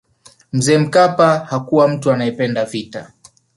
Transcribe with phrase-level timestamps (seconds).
[0.53, 3.11] mzee mkapa hakuwa mtu anayependa vita